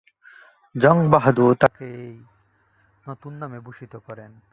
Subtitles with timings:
[0.75, 2.13] জঙ্গ বাহাদুর তাকে এই
[3.05, 4.31] নতুন নামে ভূষিত করেন।